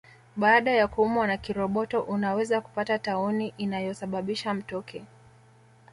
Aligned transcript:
Baada 0.35 0.71
ya 0.71 0.87
kuumwa 0.87 1.27
na 1.27 1.37
kiroboto 1.37 2.01
unaweza 2.01 2.61
kupata 2.61 2.99
tauni 2.99 3.53
inayosababisha 3.57 4.53
mtoki 4.53 5.05